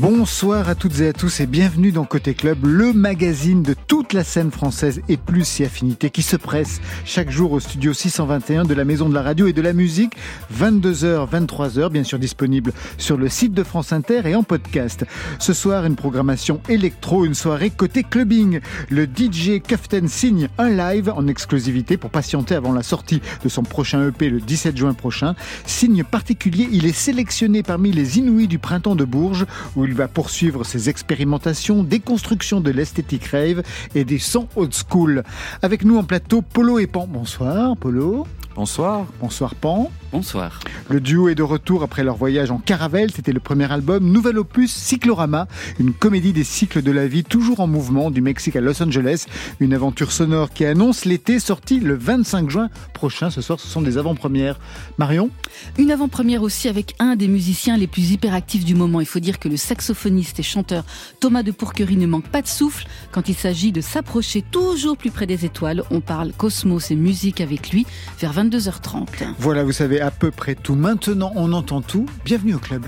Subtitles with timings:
[0.00, 4.14] Bonsoir à toutes et à tous et bienvenue dans Côté Club, le magazine de toute
[4.14, 8.64] la scène française et plus si affinité qui se presse chaque jour au studio 621
[8.64, 10.14] de la Maison de la Radio et de la Musique,
[10.58, 15.04] 22h, 23h, bien sûr disponible sur le site de France Inter et en podcast.
[15.38, 18.60] Ce soir, une programmation électro, une soirée côté clubbing.
[18.88, 23.64] Le DJ Kaften signe un live en exclusivité pour patienter avant la sortie de son
[23.64, 25.34] prochain EP le 17 juin prochain.
[25.66, 29.44] Signe particulier, il est sélectionné parmi les Inouïs du printemps de Bourges
[29.90, 33.64] il va poursuivre ses expérimentations, déconstruction de l'esthétique rave
[33.96, 35.24] et des sons old school.
[35.62, 37.08] Avec nous en plateau, Polo et Pan.
[37.08, 38.24] Bonsoir, Polo.
[38.56, 39.06] Bonsoir.
[39.20, 39.90] Bonsoir, Pan.
[40.10, 40.58] Bonsoir.
[40.88, 43.12] Le duo est de retour après leur voyage en caravelle.
[43.14, 45.46] C'était le premier album, nouvel opus Cyclorama,
[45.78, 49.26] une comédie des cycles de la vie toujours en mouvement du Mexique à Los Angeles.
[49.60, 53.30] Une aventure sonore qui annonce l'été sorti le 25 juin prochain.
[53.30, 54.58] Ce soir, ce sont des avant-premières.
[54.98, 55.30] Marion?
[55.78, 59.00] Une avant-première aussi avec un des musiciens les plus hyperactifs du moment.
[59.00, 60.84] Il faut dire que le saxophoniste et chanteur
[61.20, 65.12] Thomas de Pourquerie ne manque pas de souffle quand il s'agit de s'approcher toujours plus
[65.12, 65.84] près des étoiles.
[65.92, 67.86] On parle cosmos et musique avec lui
[68.18, 69.06] vers 22h30.
[69.38, 70.74] Voilà, vous savez à peu près tout.
[70.74, 72.06] Maintenant, on entend tout.
[72.24, 72.86] Bienvenue au club.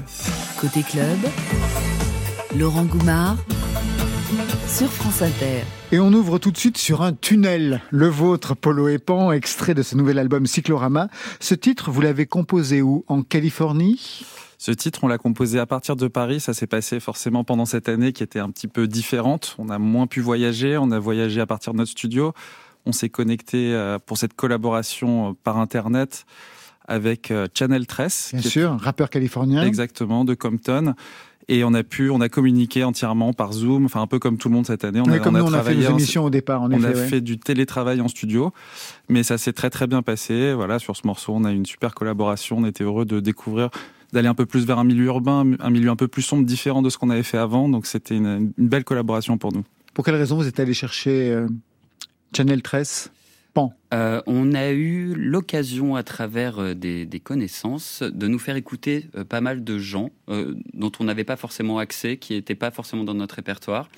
[0.59, 1.19] Côté club,
[2.57, 3.37] Laurent Goumard
[4.67, 5.61] sur France Inter.
[5.91, 9.83] Et on ouvre tout de suite sur un tunnel, le vôtre, Polo Epan, extrait de
[9.83, 11.09] ce nouvel album Cyclorama.
[11.39, 13.05] Ce titre, vous l'avez composé où?
[13.09, 14.25] En Californie?
[14.57, 16.41] Ce titre, on l'a composé à partir de Paris.
[16.41, 19.55] Ça s'est passé forcément pendant cette année qui était un petit peu différente.
[19.59, 20.79] On a moins pu voyager.
[20.79, 22.33] On a voyagé à partir de notre studio.
[22.87, 26.27] On s'est connecté euh, pour cette collaboration euh, par Internet
[26.87, 28.31] avec euh, Channel 13.
[28.35, 29.63] Bien sûr, rappeur californien.
[29.63, 30.95] Exactement, de Compton.
[31.49, 34.49] Et on a pu, on a communiqué entièrement par Zoom, enfin un peu comme tout
[34.49, 35.01] le monde cette année.
[35.01, 36.63] On a, comme nous, on a fait nos émissions au départ.
[36.63, 38.53] En on a fait du télétravail en studio,
[39.09, 40.53] mais ça s'est très très bien passé.
[40.55, 42.59] Voilà, sur ce morceau, on a eu une super collaboration.
[42.59, 43.71] On était heureux de découvrir,
[44.13, 46.81] d'aller un peu plus vers un milieu urbain, un milieu un peu plus sombre, différent
[46.81, 47.69] de ce qu'on avait fait avant.
[47.69, 49.65] Donc c'était une, une, belle collaboration pour nous.
[49.95, 51.45] Pour quelle raison vous êtes allé chercher
[52.35, 53.11] Channel 13
[53.93, 59.25] euh, on a eu l'occasion, à travers euh, des, connaissances, de nous faire écouter euh,
[59.25, 60.09] pas mal de gens
[60.73, 63.91] dont on n'avait pas forcément accès, qui n'étaient pas forcément dans notre répertoire.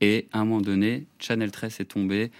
[0.00, 2.30] Et à un moment donné, Channel 13 est tombé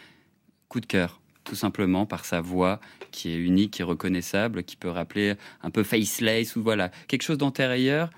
[0.69, 2.78] coup de cœur, tout simplement par sa voix
[3.10, 5.34] qui est unique et reconnaissable, qui peut rappeler
[5.65, 8.10] un peu Faceless ou voilà, quelque chose d'antérieur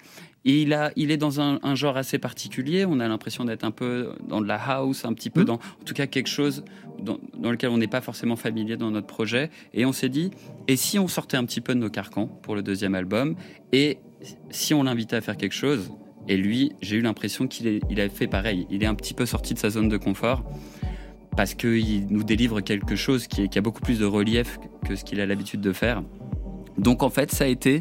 [0.45, 2.85] et il, a, il est dans un, genre assez particulier.
[2.85, 5.47] On a l'impression d'être un peu dans de la house, un petit peu mmh.
[5.47, 6.65] dans, en tout cas, quelque chose
[7.01, 7.19] dans,
[7.51, 9.51] lequel on n'est pas forcément familier dans notre projet.
[9.73, 10.31] Et on s'est dit,
[10.67, 13.37] et si on sortait un petit peu de nos carcans pour le deuxième album
[13.73, 13.99] Et
[14.51, 15.93] si on l'invitait à faire quelque chose
[16.29, 18.67] Et lui, j'ai eu l'impression qu'il il a fait pareil.
[18.71, 20.45] Il est un petit peu sorti de sa zone de confort
[21.37, 25.05] parce qu'il nous délivre quelque chose qui, qui a beaucoup plus de relief que ce
[25.05, 26.03] qu'il a l'habitude de faire.
[26.79, 27.81] Donc en fait, ça a été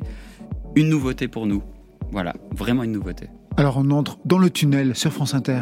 [0.75, 1.63] une nouveauté pour nous.
[2.11, 3.29] Voilà, vraiment une nouveauté.
[3.57, 5.61] Alors on entre dans le tunnel sur France Inter.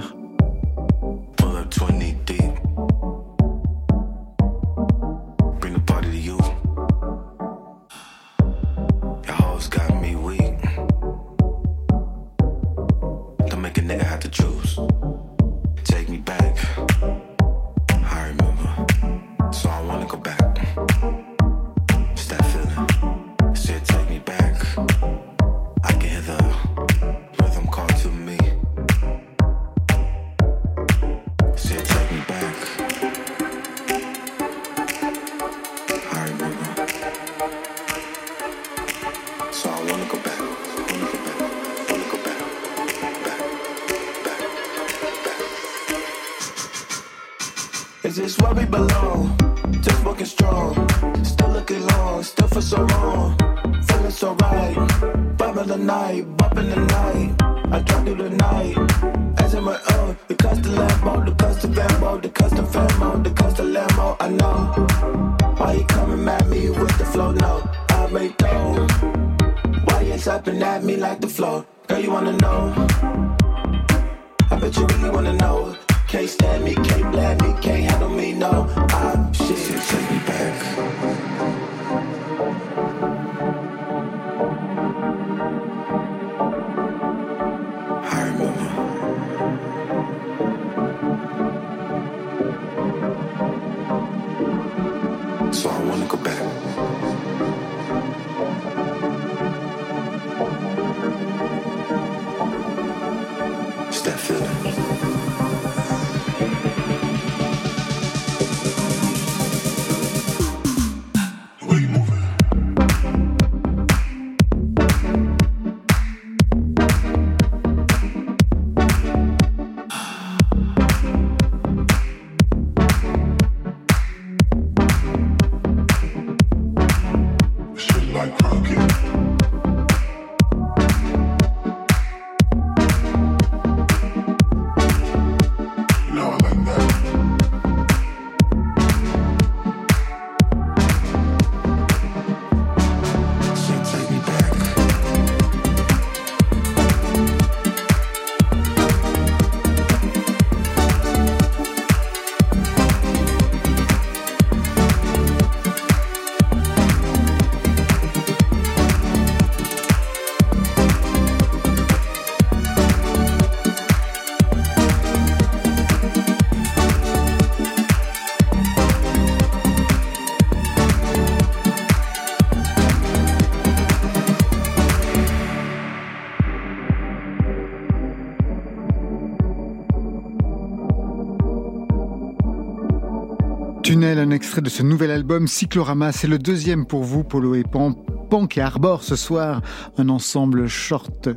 [184.04, 186.14] Un extrait de ce nouvel album Cyclorama.
[186.14, 187.92] C'est le deuxième pour vous, Polo et Pan.
[188.30, 189.62] Pan qui arbore ce soir
[189.98, 191.28] un ensemble short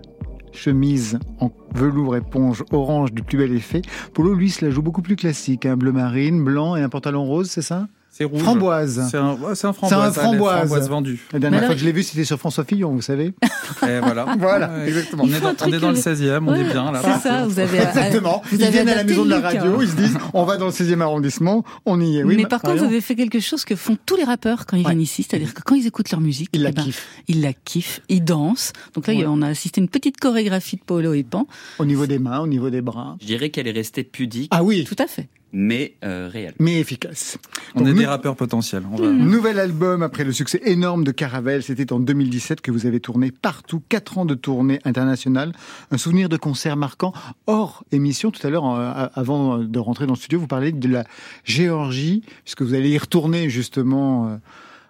[0.52, 3.82] chemise en velours éponge orange du plus bel effet.
[4.14, 5.66] Polo, lui, se la joue beaucoup plus classique.
[5.66, 7.88] Un bleu marine, blanc et un pantalon rose, c'est ça?
[8.12, 8.42] C'est rouge.
[8.42, 9.08] Framboise.
[9.10, 9.92] C'est un, ouais, un, framboise.
[9.92, 10.58] un framboise.
[10.58, 11.26] framboise vendu.
[11.32, 13.32] La dernière fois que je l'ai vu, c'était sur François Fillon, vous savez.
[13.88, 14.26] Et voilà.
[14.38, 15.24] voilà, exactement.
[15.24, 17.00] On est, dans, on est dans, le 16e, on est bien là.
[17.02, 17.78] C'est ça, vous avez.
[17.78, 18.42] Exactement.
[18.50, 20.66] Vous ils viennent à la maison de la radio, ils se disent, on va dans
[20.66, 22.22] le 16e arrondissement, on y est.
[22.22, 24.76] Oui, mais par contre, vous avez fait quelque chose que font tous les rappeurs quand
[24.76, 27.08] ils viennent ici, c'est-à-dire que quand ils écoutent leur musique, ils la eh ben, kiffent.
[27.28, 28.74] Ils la kiffent, ils dansent.
[28.94, 31.46] Donc là, on a assisté à une petite chorégraphie de Polo et Pan.
[31.78, 33.16] Au niveau des mains, au niveau des bras.
[33.22, 34.48] Je dirais qu'elle est restée pudique.
[34.50, 34.84] Ah oui.
[34.84, 36.54] Tout à fait mais euh, réel.
[36.58, 37.38] Mais efficace.
[37.74, 38.82] On est des rappeurs potentiels.
[38.82, 43.30] Nouvel album après le succès énorme de Caravelle, c'était en 2017 que vous avez tourné
[43.30, 45.52] partout, quatre ans de tournée internationale,
[45.90, 47.12] un souvenir de concert marquant
[47.46, 48.30] hors émission.
[48.30, 51.04] Tout à l'heure, avant de rentrer dans le studio, vous parlez de la
[51.44, 54.36] Géorgie, puisque vous allez y retourner justement euh,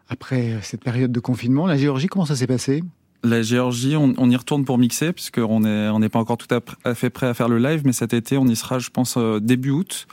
[0.08, 1.66] après cette période de confinement.
[1.66, 2.82] La Géorgie, comment ça s'est passé?
[3.24, 6.52] La Géorgie, on, y retourne pour mixer, puisqu'on n'est on n'est pas encore tout
[6.84, 9.14] à fait prêt à faire le live, mais cet été, on y sera, je pense,
[9.16, 10.08] euh, début août.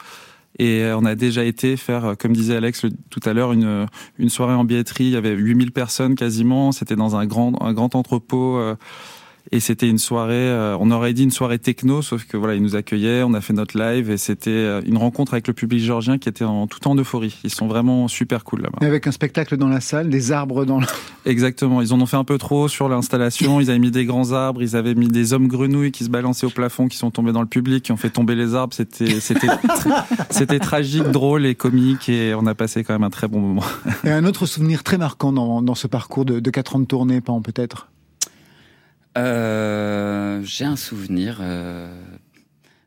[0.60, 3.88] Et euh, on a déjà été faire, euh, comme disait Alex tout à l'heure, une,
[4.18, 5.06] une soirée en billetterie.
[5.06, 6.72] Il y avait 8000 personnes quasiment.
[6.72, 8.60] C'était dans un grand, un grand entrepôt.
[9.52, 12.62] Et c'était une soirée, euh, on aurait dit une soirée techno, sauf que voilà, ils
[12.62, 15.82] nous accueillaient, on a fait notre live et c'était euh, une rencontre avec le public
[15.82, 17.36] géorgien qui était en tout en euphorie.
[17.44, 18.86] Ils sont vraiment super cool là-bas.
[18.86, 20.80] Avec un spectacle dans la salle, des arbres dans.
[20.80, 20.88] La...
[21.26, 21.82] Exactement.
[21.82, 23.60] Ils en ont fait un peu trop sur l'installation.
[23.60, 26.46] Ils avaient mis des grands arbres, ils avaient mis des hommes grenouilles qui se balançaient
[26.46, 28.76] au plafond, qui sont tombés dans le public, qui ont fait tomber les arbres.
[28.76, 29.48] C'était c'était
[30.30, 33.64] c'était tragique, drôle et comique et on a passé quand même un très bon moment.
[34.04, 36.86] Et un autre souvenir très marquant dans, dans ce parcours de, de 4 ans de
[36.86, 37.88] tournée, pas peut-être?
[39.18, 41.40] Euh, J'ai un souvenir.
[41.42, 41.94] Euh,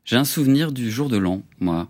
[0.04, 1.88] j'ai un souvenir du jour de l'an, moi.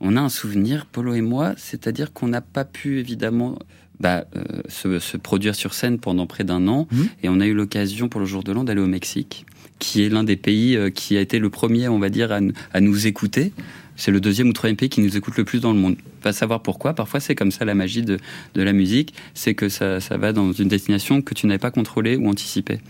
[0.00, 3.58] On a un souvenir, Polo et moi, c'est-à-dire qu'on n'a pas pu évidemment
[3.98, 7.02] bah, euh, se, se, produire sur scène pendant près d'un an, mmh.
[7.22, 9.46] et on a eu l'occasion pour le jour de l'an d'aller au Mexique,
[9.78, 12.40] qui est l'un des pays qui a été le premier, on va dire, à,
[12.74, 13.54] à nous écouter.
[13.96, 15.96] C'est le deuxième ou troisième pays qui nous écoute le plus dans le monde.
[16.20, 16.92] Pas savoir pourquoi.
[16.92, 18.18] Parfois, c'est comme ça la magie de,
[18.54, 19.14] de la musique.
[19.32, 22.80] C'est que ça, ça va dans une destination que tu n'avais pas contrôlée ou anticipée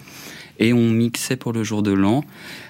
[0.58, 2.24] et on mixait pour le jour de l'an.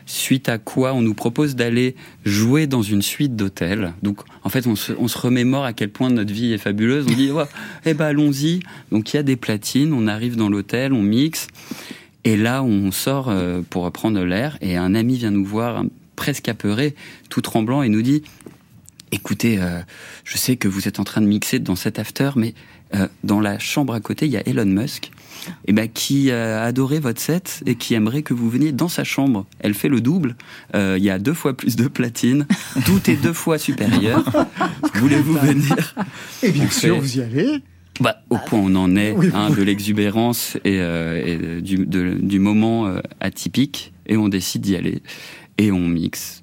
[0.06, 3.92] Suite à quoi on nous propose d'aller jouer dans une suite d'hôtels.
[4.02, 7.06] Donc en fait on se, on se, remémore à quel point notre vie est fabuleuse.
[7.08, 7.44] On dit ouais,
[7.84, 8.60] eh ben allons-y.
[8.92, 11.48] Donc il y a des platines, on arrive dans l'hôtel, on mixe.
[12.24, 16.48] Et là on sort euh, pour prendre l'air et un ami vient nous voir presque
[16.48, 16.94] apeuré,
[17.28, 18.22] tout tremblant et nous dit
[19.12, 19.80] écoutez, euh,
[20.24, 22.54] je sais que vous êtes en train de mixer dans cet after, mais
[22.94, 25.10] euh, dans la chambre à côté, il y a Elon Musk
[25.66, 29.04] eh ben, qui a adoré votre set et qui aimerait que vous veniez dans sa
[29.04, 29.46] chambre.
[29.60, 30.36] Elle fait le double.
[30.74, 32.46] Euh, il y a deux fois plus de platine.
[32.84, 34.24] Tout est deux fois supérieur.
[34.94, 35.94] Voulez-vous venir?
[36.42, 37.62] Et bien sûr, vous y allez.
[38.00, 42.18] Bah, au point où on en est, hein, de l'exubérance et, euh, et du, de,
[42.20, 45.00] du, moment euh, atypique, et on décide d'y aller,
[45.56, 46.42] et on mixe,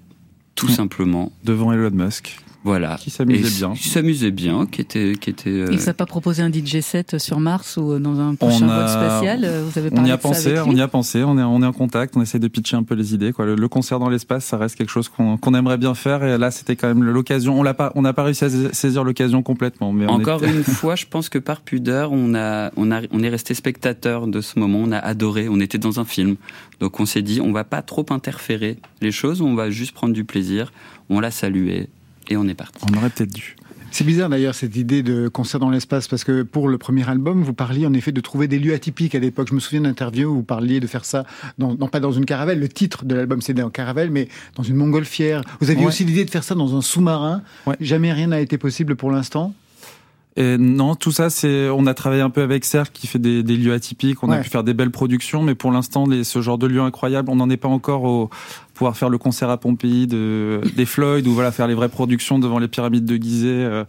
[0.55, 1.31] tout simplement.
[1.43, 2.39] Devant Elon Musk.
[2.63, 2.95] Voilà.
[2.99, 3.73] Qui s'amusait bien.
[3.73, 5.49] Qui s'amusait bien, qui était, qui était.
[5.49, 5.67] Euh...
[5.71, 8.87] Il vous a pas proposé un DJ set sur Mars ou dans un prochain vol
[8.87, 11.23] spatial euh, Vous avez On y a pensé, on y a pensé.
[11.23, 12.15] On est, on est en contact.
[12.15, 13.33] On essaie de pitcher un peu les idées.
[13.33, 13.45] Quoi.
[13.45, 16.23] Le, concert dans l'espace, ça reste quelque chose qu'on qu aimerait bien faire.
[16.23, 17.59] Et là, c'était quand même l'occasion.
[17.59, 19.91] On l'a pas, on n'a pas réussi à saisir l'occasion complètement.
[19.91, 20.53] Mais encore était...
[20.53, 24.27] une fois, je pense que par pudeur, on a, on a, on est resté spectateur
[24.27, 24.79] de ce moment.
[24.79, 25.49] On a adoré.
[25.49, 26.37] On était dans un film,
[26.79, 29.41] donc on s'est dit, on va pas trop interférer les choses.
[29.41, 30.71] On va juste prendre du plaisir.
[31.09, 31.89] On l'a salué
[32.29, 32.83] et on est parti.
[32.91, 33.55] On aurait peut-être dû.
[33.91, 37.43] C'est bizarre d'ailleurs cette idée de concert dans l'espace parce que pour le premier album,
[37.43, 39.49] vous parliez en effet de trouver des lieux atypiques à l'époque.
[39.49, 41.25] Je me souviens d'interviews où vous parliez de faire ça,
[41.59, 44.63] dans, non pas dans une caravelle, le titre de l'album c'est en caravelle, mais dans
[44.63, 45.43] une montgolfière.
[45.59, 45.87] Vous aviez Ouais.
[45.89, 47.43] aussi l'idée de faire ça dans un sous-marin.
[47.67, 47.75] Ouais.
[47.81, 49.53] Jamais rien n'a été possible pour l'instant.
[50.35, 53.43] Et non, tout ça, c'est, on a travaillé un peu avec Serge qui fait des,
[53.43, 54.23] des lieux atypiques.
[54.23, 56.81] On a pu faire des belles productions, mais pour l'instant, les, ce genre de lieux
[56.81, 58.29] incroyables, on n'en est pas encore au
[58.73, 62.39] pouvoir faire le concert à Pompéi de, des Floyd ou voilà faire les vraies productions
[62.39, 63.47] devant les pyramides de Gizeh.
[63.47, 63.83] Euh,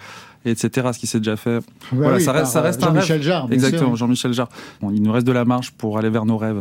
[0.47, 0.91] etc.
[0.93, 1.61] Ce qui s'est déjà fait.
[1.91, 3.49] voilà, ça reste, ça reste Jean-Michel Jarre.
[3.51, 4.51] Exactement, Jean-Michel Jarre.
[4.83, 6.61] Bon, il nous reste de la marge pour aller vers nos rêves.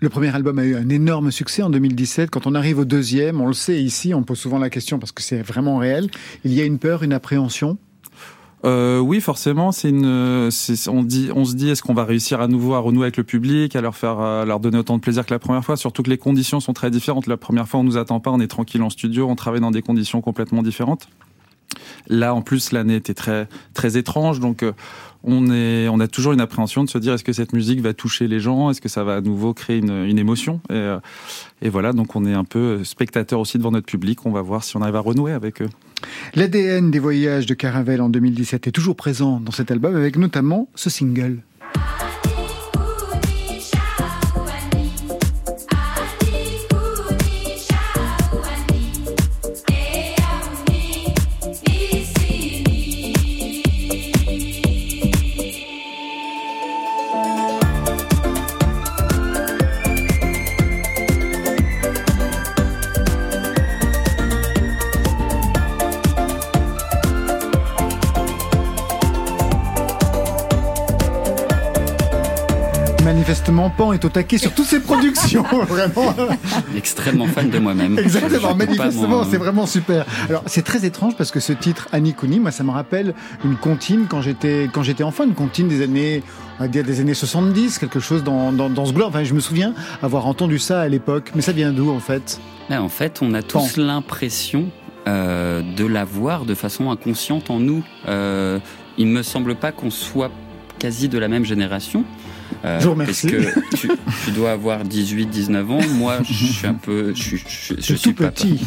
[0.00, 2.28] Le premier album a eu un énorme succès en 2017.
[2.28, 5.12] Quand on arrive au deuxième, on le sait ici, on pose souvent la question parce
[5.12, 6.10] que c'est vraiment réel.
[6.44, 7.78] Il y a une peur, une appréhension
[8.64, 10.50] euh, oui, forcément, c'est une.
[10.88, 13.24] on dit, on se dit, est-ce qu'on va réussir à nouveau à renouer avec le
[13.24, 15.76] public, à leur faire, à leur donner autant de plaisir que la première fois.
[15.76, 17.26] Surtout que les conditions sont très différentes.
[17.26, 19.70] La première fois, on nous attend pas, on est tranquille en studio, on travaille dans
[19.70, 21.08] des conditions complètement différentes.
[22.08, 24.72] Là, en plus, l'année était très très étrange, donc euh,
[25.22, 27.94] on est, on a toujours une appréhension de se dire est-ce que cette musique va
[27.94, 30.60] toucher les gens, est-ce que ça va à nouveau créer une, une émotion.
[30.68, 30.98] Et, euh,
[31.62, 34.26] et voilà, donc on est un peu spectateur aussi devant notre public.
[34.26, 35.68] On va voir si on arrive à renouer avec eux.
[36.34, 40.68] L'ADN des voyages de Caravelle en 2017 est toujours présent dans cet album, avec notamment
[40.74, 41.42] ce single.
[73.40, 76.14] Manifestement, Pan est au taquet sur toutes ses productions, vraiment.
[76.76, 77.98] Extrêmement fan de moi-même.
[77.98, 80.04] Exactement, manifestement, c'est vraiment super.
[80.28, 83.56] Alors, c'est très étrange parce que ce titre, Annie Kouni, moi, ça me rappelle une
[83.56, 86.22] comptine quand j'étais, quand j'étais enfant, une comptine des années,
[86.58, 89.08] on va dire des années 70, quelque chose dans, dans, dans ce globe.
[89.08, 91.32] Enfin, je me souviens avoir entendu ça à l'époque.
[91.34, 92.38] Mais ça vient d'où, en fait?
[92.70, 94.66] en fait, on a tous l'impression
[95.08, 97.82] euh, de l'avoir de façon inconsciente en nous.
[98.06, 98.58] Euh,
[98.98, 100.30] il me semble pas qu'on soit
[100.78, 102.04] quasi de la même génération.
[102.64, 103.28] Euh, je vous remercie.
[103.28, 103.88] Parce que tu,
[104.24, 105.80] tu, dois avoir 18, 19 ans.
[105.94, 108.60] Moi, je suis un peu, je, je, je suis tout petit.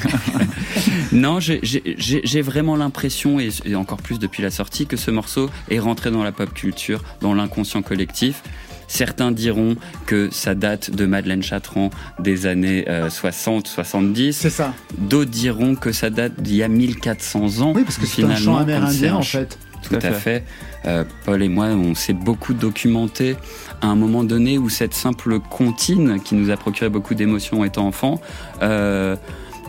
[1.11, 5.79] non, j'ai vraiment l'impression, et, et encore plus depuis la sortie, que ce morceau est
[5.79, 8.41] rentré dans la pop culture, dans l'inconscient collectif.
[8.87, 9.75] Certains diront
[10.05, 14.33] que ça date de Madeleine Chatran des années euh, 60, 70.
[14.37, 14.73] C'est ça.
[14.97, 17.73] D'autres diront que ça date d'il y a 1400 ans.
[17.75, 19.57] Oui, parce que c'est un chant amérindien en fait.
[19.83, 20.13] Tout, à, fait.
[20.13, 20.43] fait.
[20.85, 23.35] Euh, Paul et moi, on s'est beaucoup documenté
[23.81, 27.87] à un moment donné où cette simple comptine qui nous a procuré beaucoup d'émotions étant
[27.87, 28.21] enfant,
[28.61, 29.15] euh,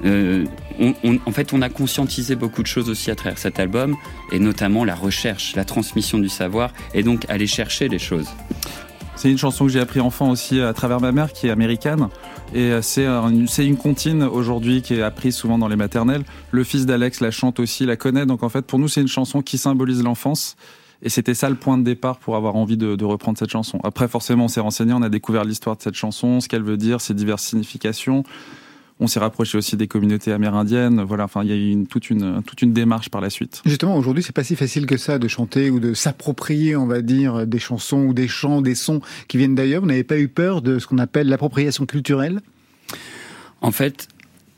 [0.04, 0.44] euh,
[0.78, 3.96] on, on, en fait, on a conscientisé beaucoup de choses aussi à travers cet album,
[4.32, 8.28] et notamment la recherche, la transmission du savoir, et donc aller chercher les choses.
[9.16, 12.08] C'est une chanson que j'ai appris enfant aussi à travers ma mère, qui est américaine.
[12.54, 16.24] Et c'est une, une comptine aujourd'hui qui est apprise souvent dans les maternelles.
[16.50, 18.26] Le fils d'Alex la chante aussi, la connaît.
[18.26, 20.56] Donc en fait, pour nous, c'est une chanson qui symbolise l'enfance.
[21.02, 23.78] Et c'était ça le point de départ pour avoir envie de, de reprendre cette chanson.
[23.84, 26.76] Après, forcément, on s'est renseigné, on a découvert l'histoire de cette chanson, ce qu'elle veut
[26.76, 28.24] dire, ses diverses significations.
[29.00, 31.02] On s'est rapproché aussi des communautés amérindiennes.
[31.02, 33.60] Voilà, enfin, il y a eu une, toute une toute une démarche par la suite.
[33.66, 37.02] Justement, aujourd'hui, c'est pas si facile que ça de chanter ou de s'approprier, on va
[37.02, 39.80] dire, des chansons ou des chants, des sons qui viennent d'ailleurs.
[39.82, 42.40] Vous n'avez pas eu peur de ce qu'on appelle l'appropriation culturelle?
[43.62, 44.08] En fait,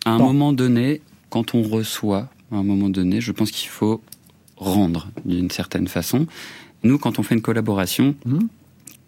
[0.04, 0.26] à un bon.
[0.26, 1.00] moment donné,
[1.30, 4.02] quand on reçoit, à un moment donné, je pense qu'il faut
[4.56, 6.26] rendre d'une certaine façon.
[6.82, 8.38] Nous, quand on fait une collaboration, mmh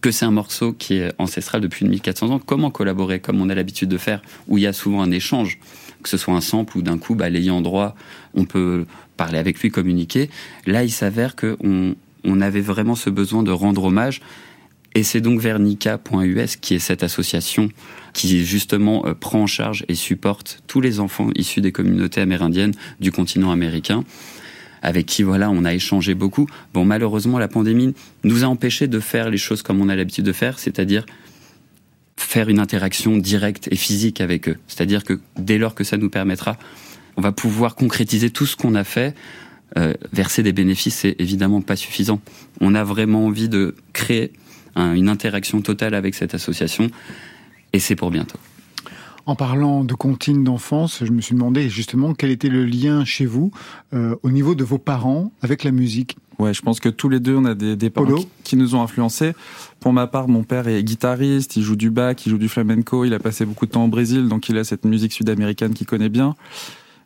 [0.00, 3.54] que c'est un morceau qui est ancestral depuis 1400 ans, comment collaborer comme on a
[3.54, 5.58] l'habitude de faire, où il y a souvent un échange,
[6.02, 7.94] que ce soit un sample ou d'un coup, bah, l'ayant droit,
[8.34, 8.86] on peut
[9.16, 10.30] parler avec lui, communiquer.
[10.66, 14.20] Là, il s'avère qu'on on avait vraiment ce besoin de rendre hommage.
[14.94, 17.68] Et c'est donc Vernica.us qui est cette association
[18.14, 22.72] qui justement euh, prend en charge et supporte tous les enfants issus des communautés amérindiennes
[22.98, 24.04] du continent américain
[24.82, 26.46] avec qui voilà on a échangé beaucoup.
[26.74, 27.94] Bon malheureusement la pandémie
[28.24, 31.04] nous a empêché de faire les choses comme on a l'habitude de faire, c'est-à-dire
[32.16, 34.56] faire une interaction directe et physique avec eux.
[34.66, 36.56] C'est-à-dire que dès lors que ça nous permettra,
[37.16, 39.14] on va pouvoir concrétiser tout ce qu'on a fait.
[39.76, 42.20] Euh, verser des bénéfices, c'est évidemment pas suffisant.
[42.60, 44.32] On a vraiment envie de créer
[44.74, 46.90] un, une interaction totale avec cette association
[47.72, 48.38] et c'est pour bientôt.
[49.28, 53.26] En parlant de comptines d'enfance, je me suis demandé justement quel était le lien chez
[53.26, 53.50] vous
[53.92, 56.16] euh, au niveau de vos parents avec la musique.
[56.38, 58.74] Ouais, je pense que tous les deux, on a des, des parents qui, qui, nous
[58.74, 59.34] ont influencés.
[59.80, 63.04] Pour ma part, mon père est guitariste, il joue du bac, il joue du flamenco,
[63.04, 65.86] il a passé beaucoup de temps au Brésil, donc il a cette musique sud-américaine qu'il
[65.86, 66.34] connaît bien.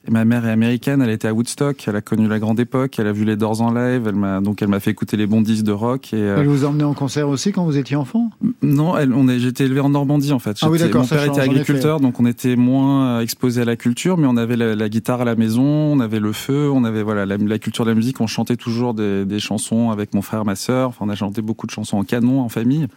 [0.06, 2.98] Et ma mère est américaine, elle était à Woodstock, elle a connu la grande époque,
[2.98, 5.28] elle a vu les Doors en live, elle m'a donc elle m'a fait écouter les
[5.28, 6.12] bons disques de rock.
[6.12, 8.30] Et, euh, Elle vous emmenait en concert aussi quand vous étiez enfant?
[8.62, 10.56] Non, elle, on est, j'étais élevé en Normandie en fait.
[10.62, 14.26] Ah oui, mon père était agriculteur, donc on était moins exposé à la culture, mais
[14.26, 17.58] on avait la, guitare à la maison, on avait le feu, on avait voilà la,
[17.58, 20.88] culture de la musique, on chantait toujours des, des, chansons avec mon frère, ma sœur.
[20.88, 22.88] Enfin, on a chanté beaucoup de chansons en canon en famille.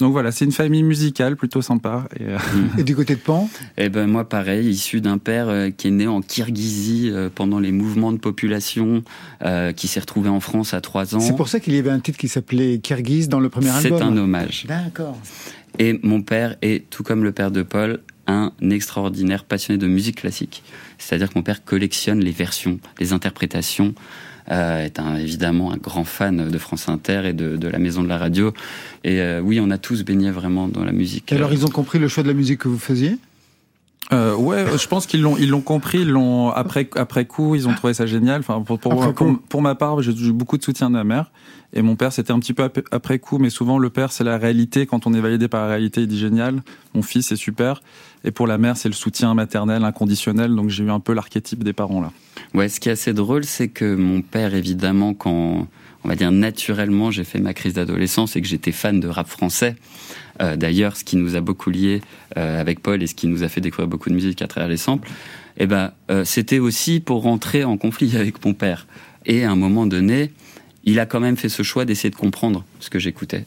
[0.00, 2.04] Donc voilà, c'est une famille musicale plutôt sympa.
[2.18, 2.38] Et, euh,
[2.78, 3.48] et du côté de Pan?
[3.76, 7.72] Eh ben moi pareil, issu d'un père euh, qui est né en Kirghizie pendant les
[7.72, 9.02] mouvements de population,
[9.44, 11.20] euh, qui s'est retrouvé en France à 3 ans.
[11.20, 13.98] C'est pour ça qu'il y avait un titre qui s'appelait Kirghiz dans le premier album.
[13.98, 14.64] C'est un hommage.
[14.66, 15.18] D'accord.
[15.78, 20.16] Et mon père est, tout comme le père de Paul, un extraordinaire passionné de musique
[20.16, 20.62] classique.
[20.98, 23.94] C'est-à-dire que mon père collectionne les versions, les interprétations.
[24.50, 28.02] Euh, est un, évidemment un grand fan de France Inter et de, de la Maison
[28.02, 28.54] de la Radio.
[29.04, 31.30] Et euh, oui, on a tous baigné vraiment dans la musique.
[31.32, 33.18] Et alors, ils ont compris le choix de la musique que vous faisiez?
[34.10, 37.68] Euh, ouais, je pense qu'ils l'ont ils l'ont compris, ils l'ont après après coup, ils
[37.68, 38.40] ont trouvé ça génial.
[38.40, 39.14] Enfin pour pour,
[39.48, 41.30] pour, ma part, j'ai eu beaucoup de soutien de ma mère
[41.74, 44.38] et mon père c'était un petit peu après coup, mais souvent le père c'est la
[44.38, 44.86] réalité.
[44.86, 46.62] Quand on est validé par la réalité, il dit génial.
[46.94, 47.82] Mon fils c'est super.
[48.24, 50.54] Et pour la mère c'est le soutien maternel inconditionnel.
[50.54, 52.10] Donc j'ai eu un peu l'archétype des parents là.
[52.54, 55.66] Ouais, ce qui est assez drôle, c'est que mon père évidemment quand
[56.04, 59.28] on va dire naturellement j'ai fait ma crise d'adolescence et que j'étais fan de rap
[59.28, 59.76] français.
[60.40, 62.00] Euh, d'ailleurs, ce qui nous a beaucoup liés
[62.36, 64.68] euh, avec Paul et ce qui nous a fait découvrir beaucoup de musique à travers
[64.68, 65.10] les samples,
[65.56, 68.86] eh ben, euh, c'était aussi pour rentrer en conflit avec mon père.
[69.26, 70.30] Et à un moment donné,
[70.84, 73.44] il a quand même fait ce choix d'essayer de comprendre ce que j'écoutais.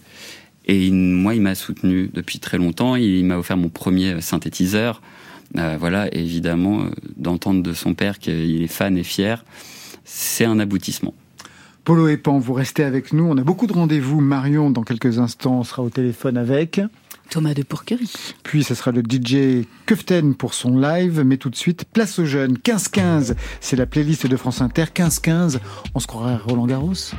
[0.65, 2.95] Et moi, il m'a soutenu depuis très longtemps.
[2.95, 5.01] Il m'a offert mon premier synthétiseur.
[5.55, 6.86] voilà, évidemment,
[7.17, 9.43] d'entendre de son père qu'il est fan et fier,
[10.05, 11.15] c'est un aboutissement.
[11.83, 13.25] Polo et Pan, vous restez avec nous.
[13.25, 14.21] On a beaucoup de rendez-vous.
[14.21, 16.81] Marion, dans quelques instants, sera au téléphone avec...
[17.31, 18.11] Thomas de Pourquerie.
[18.43, 22.25] Puis ce sera le DJ Kuften pour son live, mais tout de suite, place aux
[22.25, 22.57] jeunes.
[22.57, 24.85] 15-15, c'est la playlist de France Inter.
[24.93, 25.59] 15-15,
[25.95, 27.13] on se croirait à Roland Garros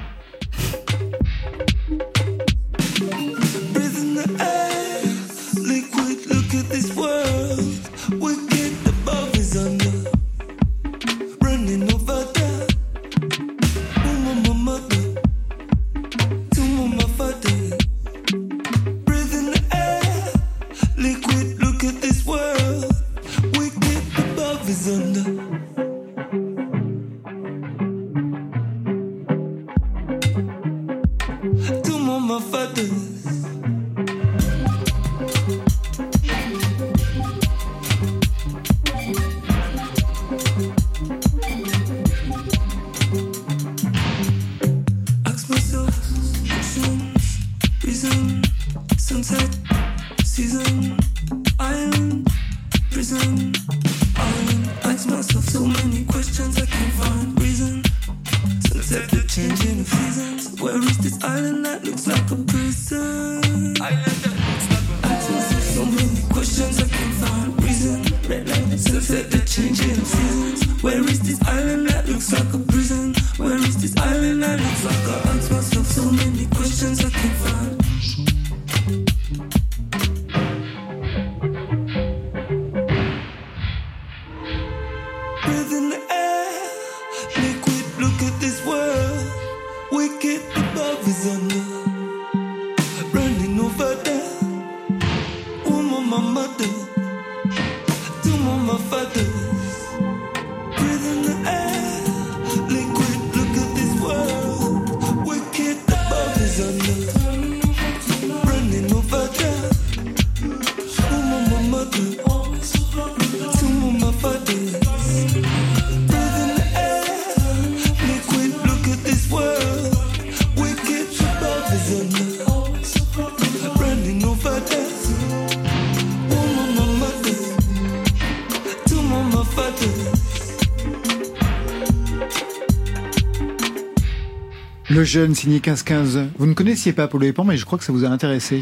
[135.02, 136.28] Le jeune signé 15-15.
[136.38, 138.60] Vous ne connaissiez pas Paulo Pan, mais je crois que ça vous a intéressé.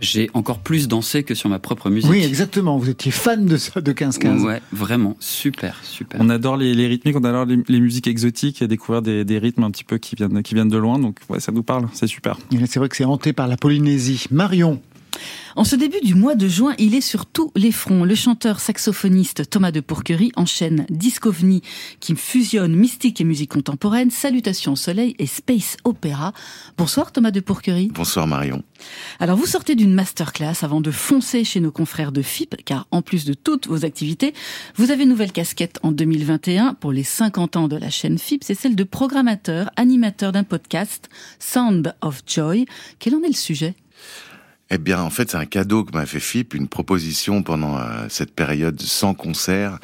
[0.00, 2.08] J'ai encore plus dansé que sur ma propre musique.
[2.08, 2.78] Oui, exactement.
[2.78, 4.44] Vous étiez fan de ça, de 15-15.
[4.44, 5.16] Ouais, vraiment.
[5.18, 6.20] Super, super.
[6.22, 9.64] On adore les, les rythmiques, on adore les, musiques exotiques et découvrir des, des, rythmes
[9.64, 11.00] un petit peu qui viennent, qui viennent de loin.
[11.00, 11.88] Donc, ouais, ça nous parle.
[11.94, 12.38] C'est super.
[12.68, 14.26] C'est vrai que c'est hanté par la Polynésie.
[14.30, 14.80] Marion.
[15.56, 18.04] En ce début du mois de juin, il est sur tous les fronts.
[18.04, 21.62] Le chanteur saxophoniste Thomas de Pourquerie enchaîne Discovni
[22.00, 26.32] qui fusionne mystique et musique contemporaine, Salutations au soleil et Space Opera.
[26.78, 27.88] Bonsoir Thomas de Pourquerie.
[27.92, 28.62] Bonsoir Marion.
[29.18, 33.02] Alors vous sortez d'une masterclass avant de foncer chez nos confrères de FIP, car en
[33.02, 34.34] plus de toutes vos activités,
[34.76, 38.44] vous avez une nouvelle casquette en 2021 pour les 50 ans de la chaîne FIP,
[38.44, 42.66] c'est celle de programmateur, animateur d'un podcast, Sound of Joy.
[42.98, 43.74] Quel en est le sujet?
[44.72, 48.06] Eh bien, en fait, c'est un cadeau que m'a fait FIP, une proposition pendant euh,
[48.08, 49.78] cette période sans concert.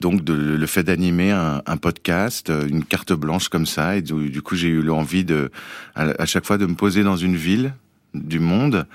[0.00, 3.96] Donc, le fait d'animer un, podcast, euh, une carte blanche comme ça.
[3.96, 5.50] Et du, coup, j'ai eu l'envie de,
[5.96, 7.74] à, chaque fois, de me poser dans une ville
[8.14, 8.86] du monde.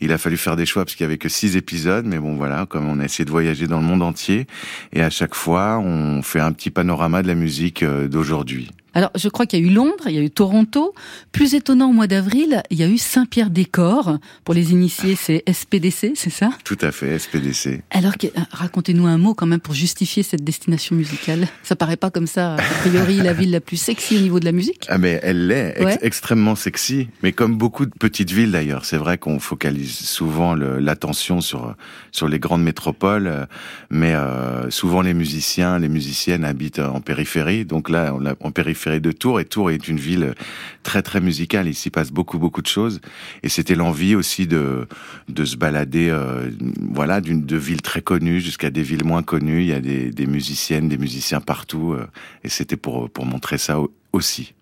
[0.00, 2.36] Il a fallu faire des choix parce qu'il y avait que six épisodes, mais bon
[2.36, 4.46] voilà, comme on a essayé de voyager dans le monde entier,
[4.92, 8.70] et à chaque fois, on fait un petit panorama de la musique euh, d'aujourd'hui.
[8.94, 10.94] Alors, je crois qu'il y a eu Londres, il y a eu Toronto.
[11.32, 14.18] Plus étonnant, au mois d'avril, il y a eu Saint-Pierre-des-Corps.
[14.44, 16.50] Pour les initiés, c'est SPDC, c'est ça?
[16.64, 17.82] Tout à fait, SPDC.
[17.90, 21.46] Alors, euh, racontez-nous un mot quand même pour justifier cette destination musicale.
[21.62, 24.44] Ça paraît pas comme ça, a priori, la ville la plus sexy au niveau de
[24.44, 27.08] la musique Ah, mais elle l'est, extrêmement sexy.
[27.22, 31.74] Mais comme beaucoup de petites villes d'ailleurs, c'est vrai qu'on focalise souvent l'attention sur
[32.12, 33.46] sur les grandes métropoles,
[33.90, 37.64] mais euh, souvent les musiciens, les musiciennes habitent en périphérie.
[37.64, 40.34] Donc là, on en périphérie, de Tours et Tours est une ville
[40.82, 41.68] très très musicale.
[41.68, 43.00] Il s'y passe beaucoup beaucoup de choses
[43.42, 44.86] et c'était l'envie aussi de
[45.28, 46.50] de se balader, euh,
[46.92, 49.60] voilà, d'une de villes très connues jusqu'à des villes moins connues.
[49.60, 52.06] Il y a des, musiciennes, des musiciens partout euh,
[52.44, 53.78] et c'était pour pour montrer ça
[54.12, 54.54] aussi.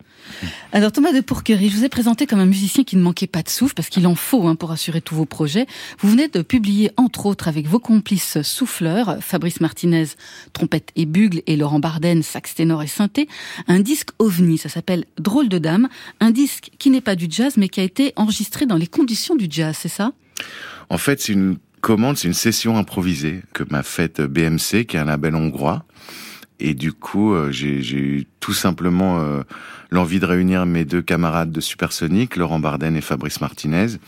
[0.73, 3.43] Alors Thomas de Pourquerie, je vous ai présenté comme un musicien qui ne manquait pas
[3.43, 5.67] de souffle, parce qu'il en faut hein, pour assurer tous vos projets.
[6.01, 10.07] Vous venez de publier, entre autres, avec vos complices souffleurs, Fabrice Martinez,
[10.53, 13.29] trompette et bugle, et Laurent Barden, sax ténor et synthé,
[13.67, 15.89] un disque ovni, ça s'appelle Drôle de dame,
[16.21, 19.37] un disque qui n'est pas du jazz, mais qui a été enregistré dans les conditions
[19.37, 20.13] du jazz, c'est ça?
[20.91, 25.01] En fait, c'est une commande, c'est une session improvisée que m'a faite BMC, qui est
[25.01, 25.85] un label hongrois.
[26.61, 29.43] Et du coup, euh, j'ai eu tout simplement euh,
[29.91, 33.99] l'envie de réunir mes deux camarades de Supersonic, Laurent Barden et Fabrice Martinez.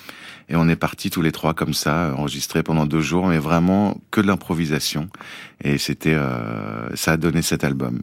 [0.48, 4.00] Et on est partis tous les trois comme ça, enregistrés pendant deux jours, mais vraiment
[4.10, 5.08] que de l'improvisation.
[5.62, 8.00] Et c'était, euh, ça a donné cet album.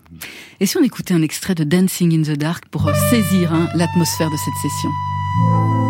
[0.62, 4.30] Et si on écoutait un extrait de Dancing in the Dark pour saisir hein, l'atmosphère
[4.30, 5.87] de cette session?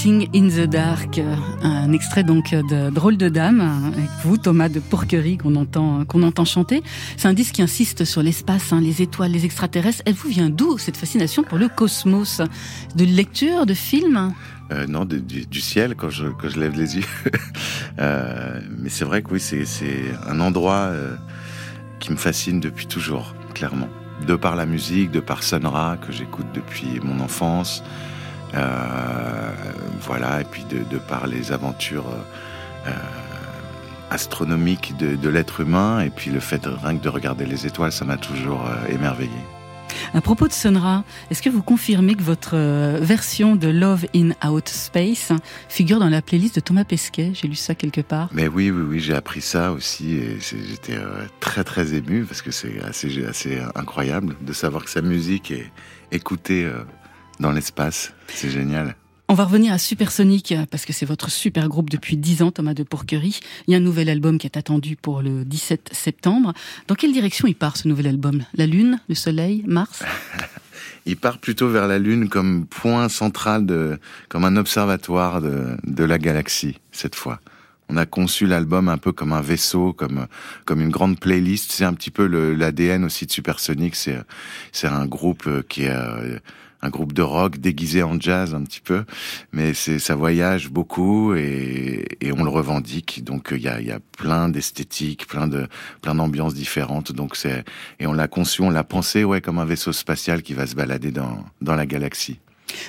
[0.00, 1.20] Dancing in the Dark,
[1.62, 6.44] un extrait donc de Drôle de Dame, avec vous Thomas de Porquerie qu'on entend, entend
[6.46, 6.82] chanter.
[7.18, 10.00] C'est un disque qui insiste sur l'espace, hein, les étoiles, les extraterrestres.
[10.06, 12.40] Elle vous vient d'où cette fascination pour le cosmos?
[12.96, 14.32] De lecture, de films
[14.72, 17.04] euh, non, du, ciel quand je, je lève les yeux.
[17.98, 19.66] euh, mais c'est vrai que oui, c'est
[20.26, 21.14] un endroit euh,
[21.98, 23.88] qui me fascine depuis toujours, clairement.
[24.26, 25.68] De par la musique, de par Sun
[26.00, 27.82] que j'écoute depuis mon enfance,
[28.52, 32.10] voilà, et puis de, de, par les aventures
[32.86, 32.90] euh,
[34.10, 37.66] astronomiques de, de l'être humain, et puis le fait de, rien que de regarder les
[37.66, 39.30] étoiles, ça m'a toujours euh, émerveillé.
[40.14, 42.56] À propos de Sonra, est-ce que vous confirmez que votre
[43.00, 45.32] version de Love in Outer Space
[45.68, 47.32] figure dans la playlist de Thomas Pesquet?
[47.34, 48.28] J'ai lu ça quelque part.
[48.32, 50.96] Mais oui, oui, oui, j'ai appris ça aussi et j'étais
[51.40, 55.70] très très ému parce que c'est assez, assez incroyable de savoir que sa musique est
[56.12, 56.68] écoutée
[57.40, 58.12] dans l'espace.
[58.28, 58.94] C'est génial.
[59.28, 62.74] On va revenir à Supersonic parce que c'est votre super groupe depuis 10 ans, Thomas
[62.74, 63.38] de Pourquerie.
[63.66, 66.52] Il y a un nouvel album qui est attendu pour le 17 septembre.
[66.88, 68.42] Dans quelle direction il part ce nouvel album?
[68.54, 70.02] La Lune, le Soleil, Mars?
[71.06, 73.98] Il part plutôt vers la Lune comme point central de,
[74.28, 77.40] comme un observatoire de, de la galaxie cette fois.
[77.88, 80.26] On a conçu l'album un peu comme un vaisseau, comme
[80.64, 81.72] comme une grande playlist.
[81.72, 83.96] C'est un petit peu l'ADN aussi de Supersonic.
[83.96, 84.18] C'est
[84.72, 86.38] c'est un groupe qui est euh,
[86.82, 89.04] un groupe de rock déguisé en jazz un petit peu,
[89.52, 93.22] mais c'est ça voyage beaucoup et, et on le revendique.
[93.24, 95.66] Donc il y a, y a plein d'esthétiques, plein de
[96.02, 97.12] plein d'ambiances différentes.
[97.12, 97.64] Donc c'est
[97.98, 100.74] et on l'a conçu, on l'a pensé ouais comme un vaisseau spatial qui va se
[100.74, 102.38] balader dans dans la galaxie.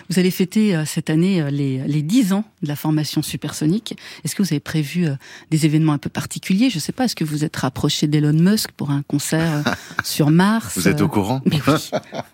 [0.09, 3.95] Vous allez fêter euh, cette année euh, les, les 10 ans de la formation supersonique.
[4.23, 5.15] Est-ce que vous avez prévu euh,
[5.49, 6.69] des événements un peu particuliers?
[6.69, 9.63] Je ne sais pas, est-ce que vous êtes rapproché d'Elon Musk pour un concert
[10.03, 11.41] sur Mars Vous êtes au courant?
[11.45, 11.91] Mais oui.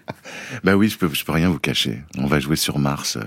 [0.63, 2.01] bah oui, je peux, je peux rien vous cacher.
[2.17, 3.17] On va jouer sur Mars.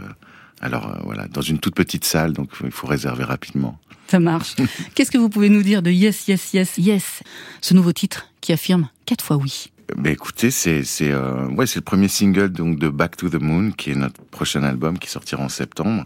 [0.60, 3.78] Alors voilà, dans une toute petite salle, donc il faut réserver rapidement.
[4.10, 4.56] Ça marche.
[4.94, 7.22] Qu'est-ce que vous pouvez nous dire de Yes, Yes, Yes, Yes?
[7.60, 9.69] Ce nouveau titre qui affirme quatre fois oui.
[9.96, 13.40] Mais écoutez, c'est c'est euh, ouais, c'est le premier single donc de Back to the
[13.40, 16.04] Moon qui est notre prochain album qui sortira en septembre.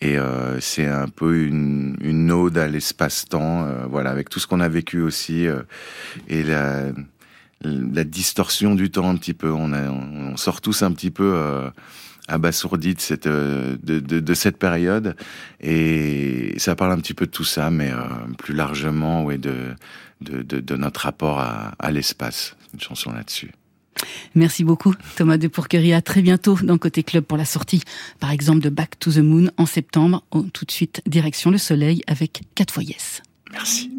[0.00, 4.48] Et euh, c'est un peu une, une ode à l'espace-temps, euh, voilà, avec tout ce
[4.48, 5.62] qu'on a vécu aussi euh,
[6.28, 6.86] et la,
[7.62, 9.52] la distorsion du temps un petit peu.
[9.52, 11.70] On, a, on sort tous un petit peu euh,
[12.26, 15.14] abasourdis de cette de, de, de, cette période
[15.60, 17.92] et ça parle un petit peu de tout ça, mais
[18.38, 19.54] plus largement, ouais, de,
[20.20, 22.56] de, de notre rapport à, à l'espace.
[22.72, 23.52] Une chanson là-dessus.
[24.34, 25.92] Merci beaucoup Thomas de Pourquerie.
[25.92, 27.82] À très bientôt dans Côté Club pour la sortie,
[28.20, 30.24] par exemple, de Back to the Moon en septembre.
[30.52, 33.22] Tout de suite, direction le soleil avec 4 fois Yes.
[33.52, 33.90] Merci.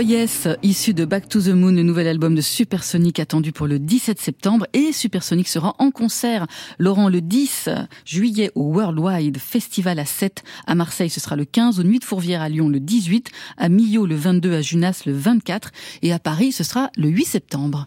[0.00, 3.78] Yes, issu de Back to the Moon, le nouvel album de Supersonic attendu pour le
[3.78, 4.66] 17 septembre.
[4.72, 6.46] Et Supersonic sera en concert,
[6.78, 7.68] Laurent, le 10
[8.04, 11.10] juillet au Worldwide Festival à 7 à Marseille.
[11.10, 14.16] Ce sera le 15, aux Nuits de Fourvière à Lyon le 18, à Millau le
[14.16, 15.70] 22, à Junas le 24
[16.02, 17.86] et à Paris ce sera le 8 septembre.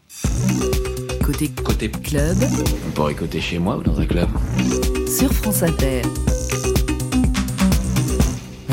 [1.26, 2.38] Côté Côté club
[2.88, 4.30] On pourrait côté chez moi ou dans un club?
[5.08, 6.02] sur France Inter.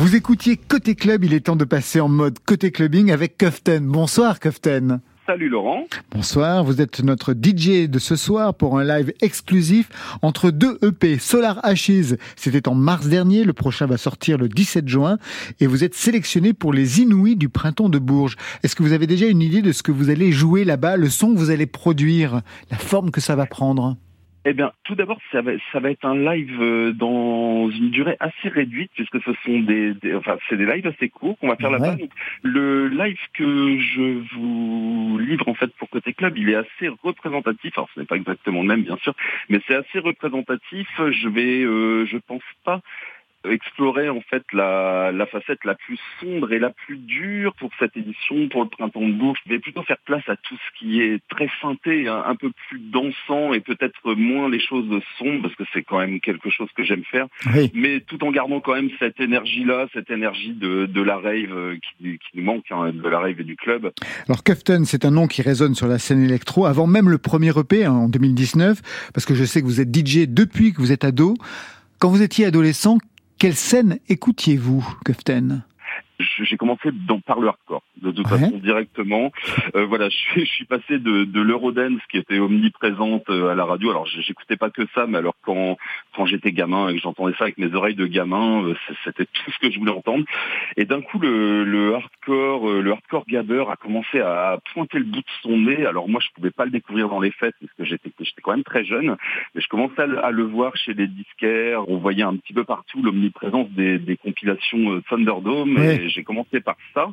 [0.03, 3.87] Vous écoutiez Côté Club, il est temps de passer en mode Côté Clubbing avec Koften.
[3.87, 4.99] Bonsoir Koften.
[5.25, 5.85] Salut Laurent.
[6.11, 9.87] Bonsoir, vous êtes notre DJ de ce soir pour un live exclusif
[10.21, 11.19] entre deux EP.
[11.19, 15.19] Solar Ashes, c'était en mars dernier, le prochain va sortir le 17 juin
[15.61, 18.35] et vous êtes sélectionné pour les Inouïs du printemps de Bourges.
[18.61, 21.09] Est-ce que vous avez déjà une idée de ce que vous allez jouer là-bas, le
[21.09, 23.95] son que vous allez produire, la forme que ça va prendre?
[24.45, 28.17] Eh bien, tout d'abord, ça va, ça va être un live euh, dans une durée
[28.19, 31.55] assez réduite, puisque ce sont des, des- enfin, c'est des lives assez courts qu'on va
[31.55, 31.95] faire là-bas.
[31.95, 36.89] Donc, le live que je vous livre en fait pour côté club, il est assez
[37.03, 37.71] représentatif.
[37.77, 39.13] Alors, ce n'est pas exactement le même, bien sûr,
[39.47, 40.89] mais c'est assez représentatif.
[41.11, 42.81] Je vais, euh, je pense pas
[43.49, 47.95] explorer en fait la, la facette la plus sombre et la plus dure pour cette
[47.97, 49.39] édition, pour le printemps de Bourges.
[49.45, 52.51] Je vais plutôt faire place à tout ce qui est très synthé, un, un peu
[52.69, 56.69] plus dansant et peut-être moins les choses sombres, parce que c'est quand même quelque chose
[56.75, 57.71] que j'aime faire, Oui.
[57.73, 61.75] mais tout en gardant quand même cette énergie-là, cette énergie de, de la rave euh,
[61.99, 63.91] qui, qui nous manque, hein, de la rave et du club.
[64.27, 67.51] Alors Kufton, c'est un nom qui résonne sur la scène électro avant même le premier
[67.57, 68.81] EP hein, en 2019,
[69.13, 71.35] parce que je sais que vous êtes DJ depuis que vous êtes ado.
[71.99, 72.97] Quand vous étiez adolescent,
[73.37, 75.72] quelle scène écoutiez-vous, Kufton Je-
[76.41, 78.37] j'ai commencé dans, par le hardcore, de toute Ouais.
[78.39, 79.31] façon directement.
[79.75, 83.55] Euh, voilà, je suis, je suis passé de, de l'eurodance qui était omniprésente euh, à
[83.55, 83.91] la radio.
[83.91, 85.77] Alors j'écoutais pas que ça, mais alors quand
[86.15, 89.51] quand j'étais gamin et que j'entendais ça avec mes oreilles de gamin, euh, c'était tout
[89.51, 90.23] ce que je voulais entendre.
[90.77, 95.05] Et d'un coup, le, le hardcore, euh, le hardcore gabber a commencé à pointer le
[95.05, 95.85] bout de son nez.
[95.85, 98.51] Alors moi, je pouvais pas le découvrir dans les fêtes parce que j'étais j'étais quand
[98.51, 99.15] même très jeune,
[99.55, 101.87] mais je commençais à, le- à le voir chez les disquaires.
[101.89, 105.75] On voyait un petit peu partout l'omniprésence des, des compilations Thunderdome.
[105.77, 106.03] Ouais.
[106.03, 107.07] Et j'ai commencé par ça.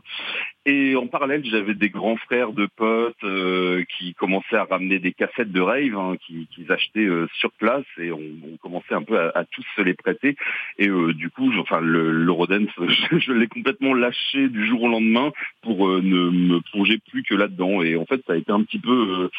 [0.67, 5.13] Et en parallèle, j'avais des grands frères de potes euh, qui commençaient à ramener des
[5.13, 9.03] cassettes de rave hein, qui- qu'ils achetaient euh, sur place et on, on commençait un
[9.03, 10.37] peu à, à tous se les prêter.
[10.79, 14.89] Et euh, du coup, enfin, le, l'Eurodance, je, je l'ai complètement lâché du jour au
[14.89, 17.83] lendemain pour euh, ne me plonger plus que là-dedans.
[17.83, 18.91] Et en fait, ça a été un petit peu
[19.25, 19.31] euh,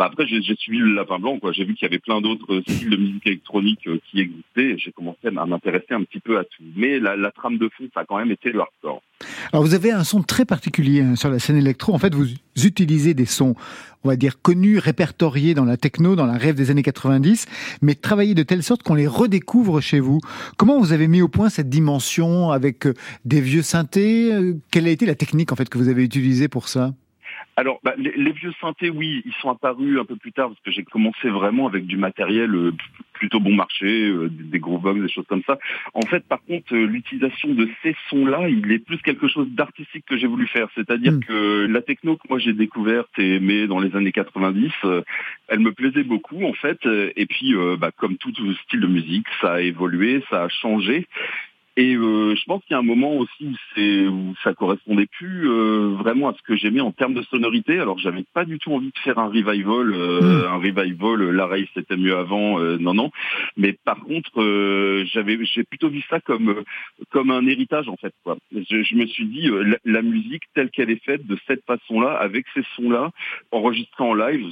[0.00, 1.38] bah après, j'ai suivi le lapin blanc.
[1.38, 1.52] quoi.
[1.52, 4.78] J'ai vu qu'il y avait plein d'autres styles de musique électronique euh, qui existaient.
[4.78, 6.62] J'ai commencé à m'intéresser un petit peu à tout.
[6.74, 9.02] Mais la, la trame de fond, ça a quand même été le hardcore.
[9.52, 11.92] Alors vous avez un son très particulier hein, sur la scène électro.
[11.92, 12.28] En fait, vous
[12.64, 13.54] utilisez des sons,
[14.02, 17.44] on va dire, connus, répertoriés dans la techno, dans la rêve des années 90,
[17.82, 20.20] mais travaillés de telle sorte qu'on les redécouvre chez vous.
[20.56, 22.94] Comment vous avez mis au point cette dimension avec euh,
[23.26, 24.32] des vieux synthés?
[24.32, 26.94] Euh, Quelle a été la technique en fait que vous avez utilisée pour ça?
[27.60, 30.60] Alors, bah, les, les vieux synthés, oui, ils sont apparus un peu plus tard parce
[30.60, 32.72] que j'ai commencé vraiment avec du matériel euh,
[33.12, 35.58] plutôt bon marché, euh, des, des gros box, des choses comme ça.
[35.92, 40.06] En fait, par contre, euh, l'utilisation de ces sons-là, il est plus quelque chose d'artistique
[40.06, 40.68] que j'ai voulu faire.
[40.74, 41.20] C'est-à-dire Mm.
[41.20, 45.02] que la techno que moi j'ai découverte et aimée dans les années 90, euh,
[45.48, 46.78] elle me plaisait beaucoup en fait.
[47.16, 48.32] Et puis, euh, bah, comme tout
[48.64, 51.06] style de musique, ça a évolué, ça a changé.
[51.82, 55.06] Et euh, je pense qu'il y a un moment aussi où, c'est, où ça correspondait
[55.06, 57.78] plus euh, vraiment à ce que j'aimais en termes de sonorité.
[57.78, 61.22] Alors j'avais pas du tout envie de faire un revival, euh, un revival.
[61.22, 63.10] euh, La rave c'était mieux avant, euh, non non.
[63.56, 66.50] Mais par contre, euh, j'avais, j'ai plutôt vu ça comme
[67.12, 68.12] comme un héritage en fait.
[68.24, 68.36] Quoi.
[68.52, 71.64] Je, je me suis dit euh, la, la musique telle qu'elle est faite de cette
[71.64, 73.10] façon-là, avec ces sons-là,
[73.52, 74.44] enregistrée en live.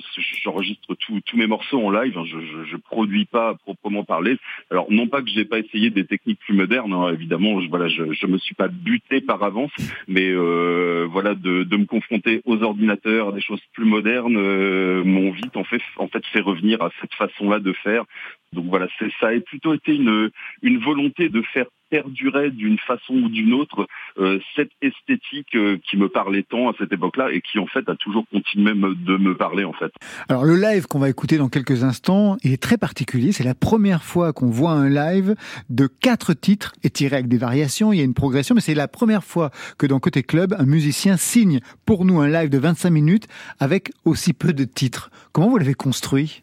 [0.42, 2.16] J'enregistre tous tous mes morceaux en live.
[2.16, 4.38] hein, je, je, je produis pas à proprement parler.
[4.70, 7.88] Alors non pas que j'ai pas essayé des techniques plus modernes, hein, évidemment, je, voilà,
[7.88, 9.72] je, je me suis pas buté par avance,
[10.06, 15.02] mais euh, voilà, de, de me confronter aux ordinateurs, à des choses plus modernes, euh,
[15.04, 18.04] m'ont vite en fait, en fait fait revenir à cette façon-là de faire.
[18.52, 18.86] Donc voilà,
[19.20, 20.30] ça a plutôt été une,
[20.62, 23.86] une volonté de faire perdurer d'une façon ou d'une autre
[24.18, 27.88] euh, cette esthétique euh, qui me parlait tant à cette époque-là et qui en fait
[27.88, 29.92] a toujours continué de me parler en fait.
[30.28, 33.32] Alors le live qu'on va écouter dans quelques instants est très particulier.
[33.32, 35.34] C'est la première fois qu'on voit un live
[35.70, 37.92] de quatre titres étirés avec des variations.
[37.92, 40.66] Il y a une progression, mais c'est la première fois que dans Côté Club, un
[40.66, 43.28] musicien signe pour nous un live de 25 minutes
[43.60, 45.10] avec aussi peu de titres.
[45.32, 46.42] Comment vous l'avez construit,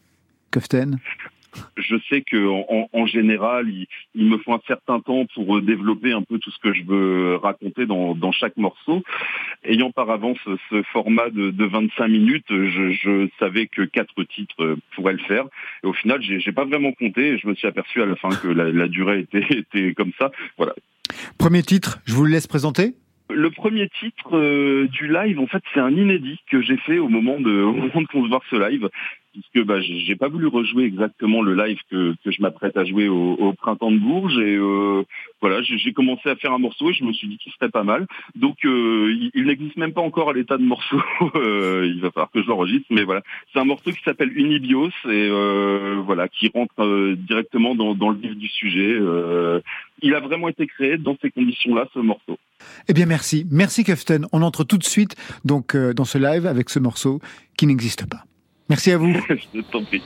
[0.52, 1.00] Koften?
[1.78, 6.12] Je sais que en, en général, il, il, me faut un certain temps pour développer
[6.12, 9.04] un peu tout ce que je veux raconter dans, dans chaque morceau.
[9.64, 10.38] Ayant par avance
[10.70, 15.46] ce format de, de 25 minutes, je, je, savais que quatre titres pourraient le faire.
[15.84, 17.30] Et au final, j'ai pas vraiment compté.
[17.30, 20.12] Et je me suis aperçu à la fin que la, la durée était, était comme
[20.20, 20.32] ça.
[20.58, 20.74] Voilà.
[21.38, 22.94] Premier titre, je vous le laisse présenter.
[23.30, 27.10] Le premier titre euh, du live, en fait, c'est un inédit que j'ai fait au
[27.10, 28.90] moment de, au moment de concevoir ce live,
[29.36, 33.08] puisque bah, j'ai pas voulu rejouer exactement le live que, que je m'apprête à jouer
[33.08, 34.38] au, au, printemps de Bourges.
[34.40, 35.04] Et euh,
[35.42, 37.84] voilà, j'ai commencé à faire un morceau et je me suis dit qu'il serait pas
[37.84, 38.08] mal.
[38.36, 41.02] Donc, euh, il, n'existe même pas encore à l'état de morceau.
[41.36, 43.22] Euh, il va falloir que je l'enregistre, mais voilà,
[43.52, 48.10] c'est un morceau qui s'appelle Unibios et euh, voilà, qui rentre euh, directement dans, dans,
[48.10, 48.98] le vif du sujet.
[50.02, 52.38] il a vraiment été créé dans ces conditions-là, ce morceau.
[52.88, 53.46] Eh bien, merci.
[53.50, 54.26] Merci, Keften.
[54.32, 57.20] On entre tout de suite donc euh, dans ce live avec ce morceau
[57.58, 58.24] qui n'existe pas.
[58.70, 59.14] Merci à vous.
[59.30, 60.02] Je t'en prie.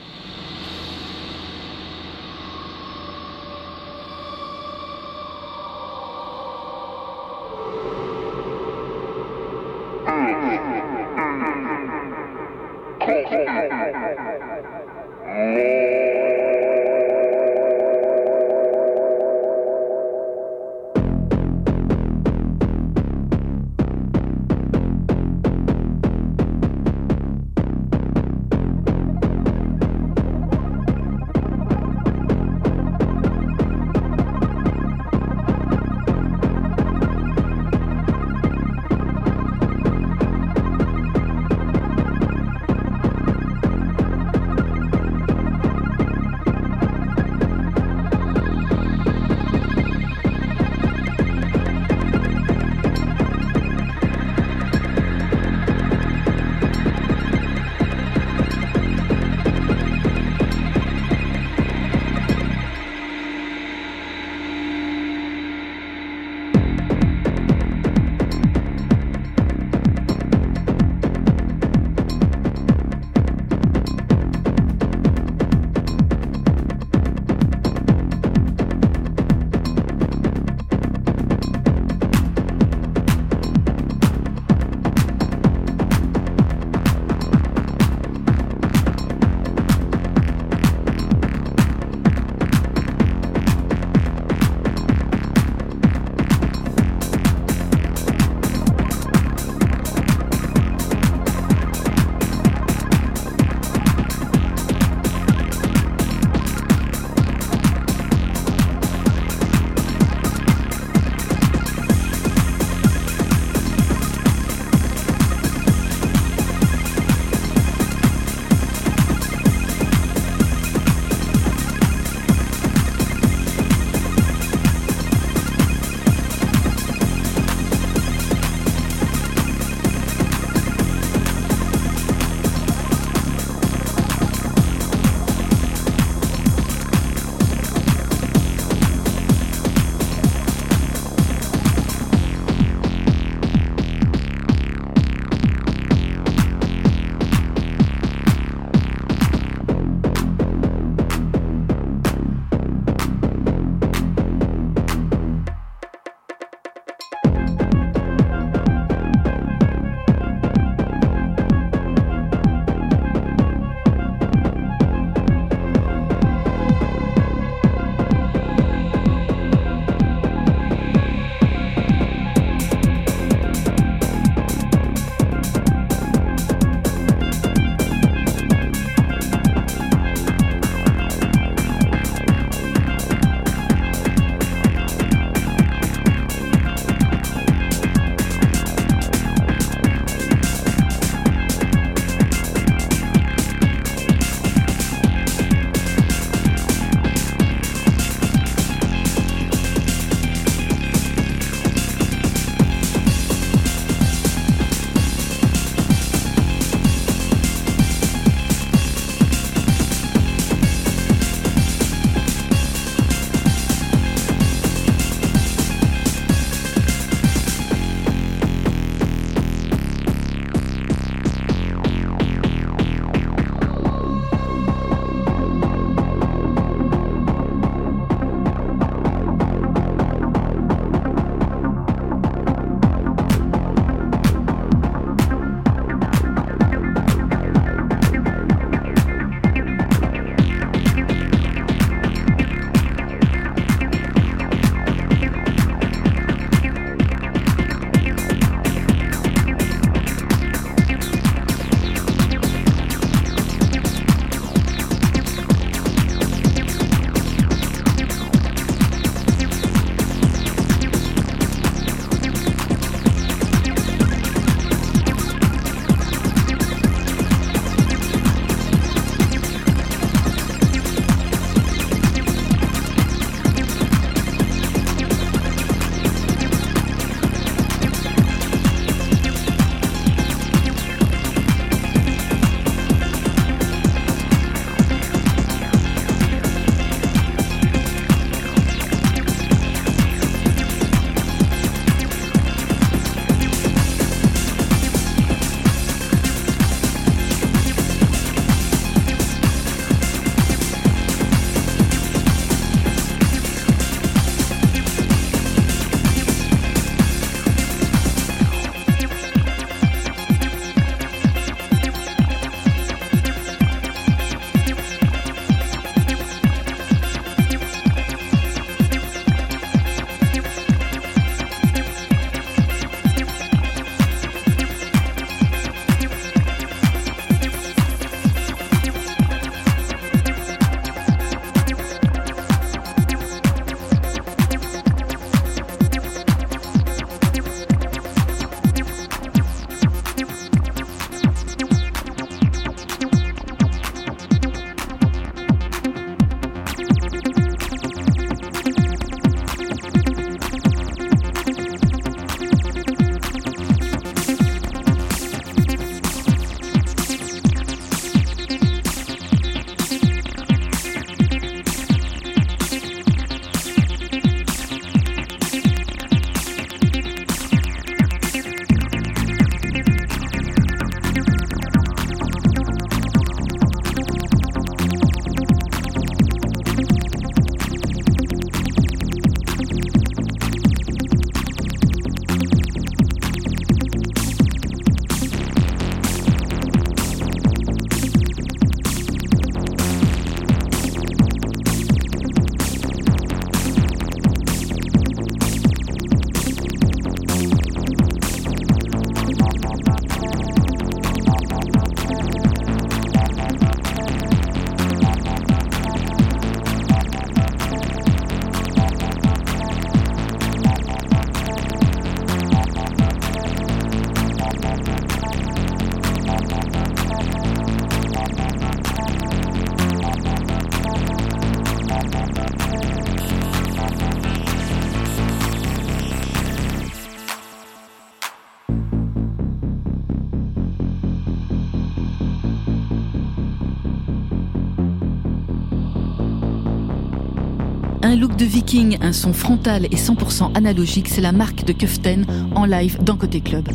[438.49, 442.25] Viking, un son frontal et 100% analogique, c'est la marque de Kuften
[442.55, 443.69] en live dans Côté Club.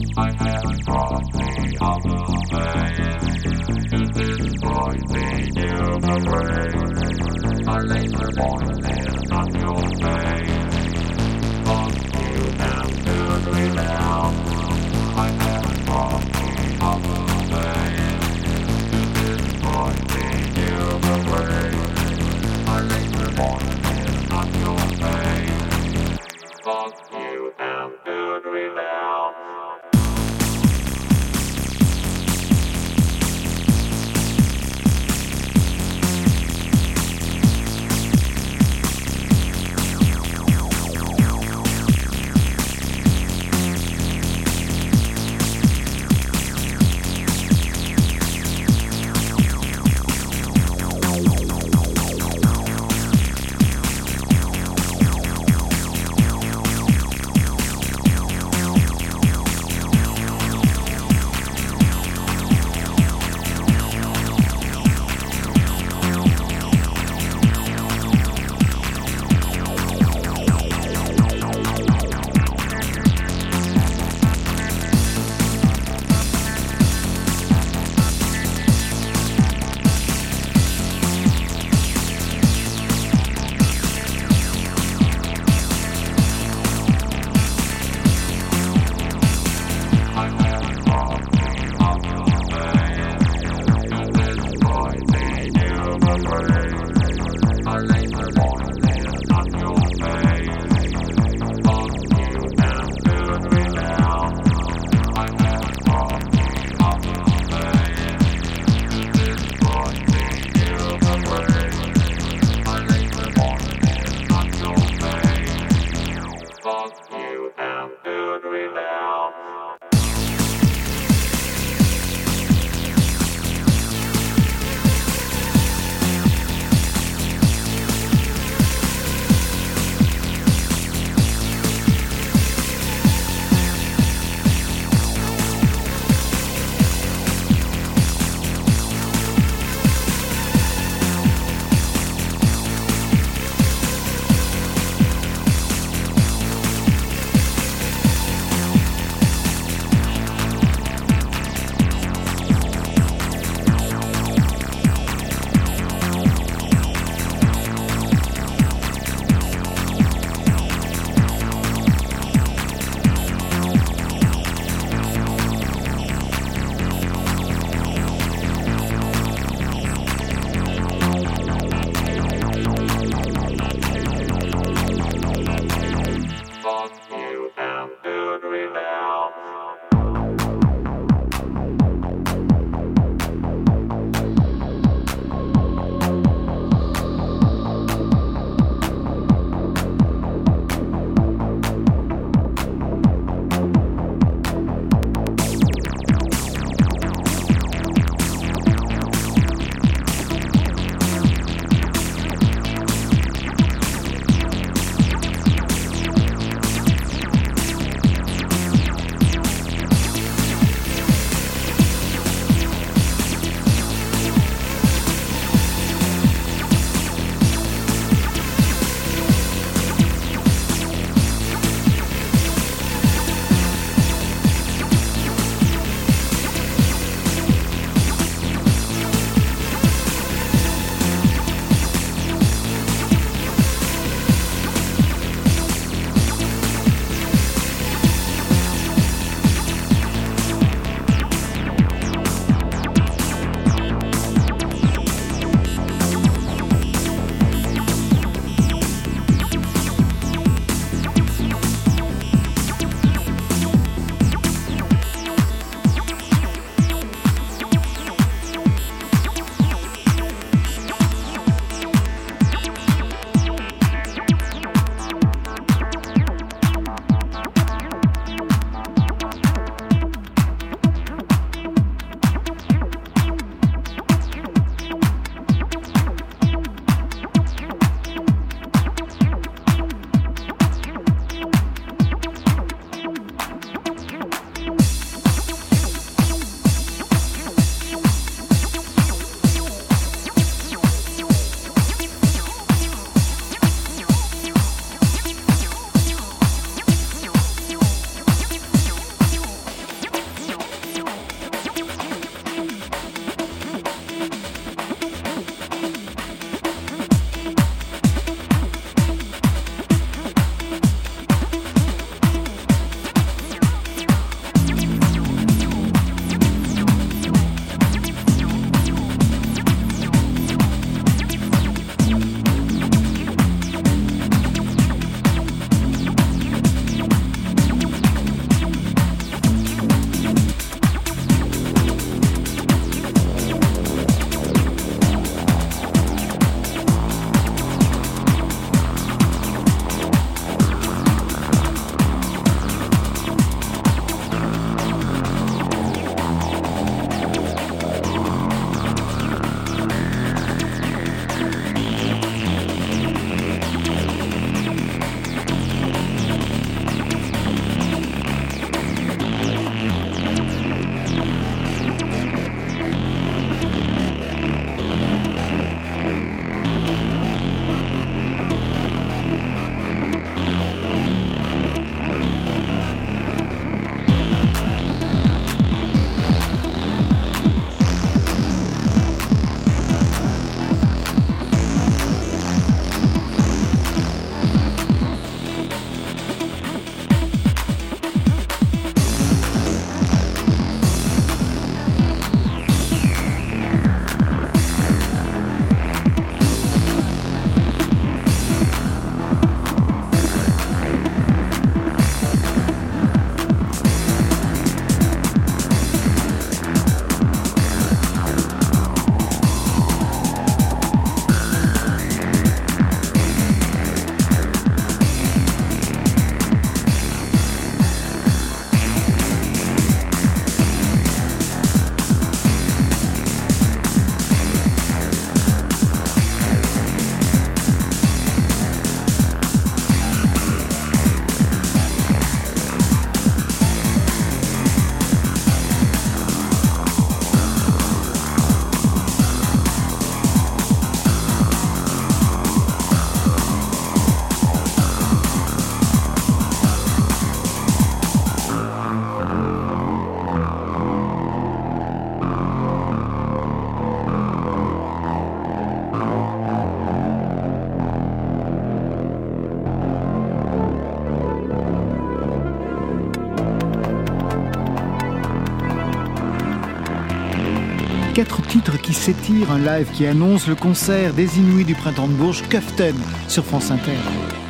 [469.43, 472.95] Un live qui annonce le concert des Inuits du printemps de Bourges, Kuften,
[473.29, 474.44] sur France Inter.